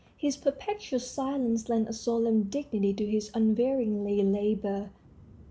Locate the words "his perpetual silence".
0.17-1.69